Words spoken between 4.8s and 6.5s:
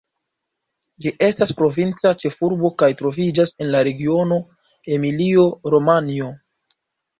Emilio-Romanjo.